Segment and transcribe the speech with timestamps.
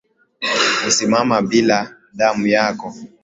[0.83, 2.93] Kusimama bila damu yako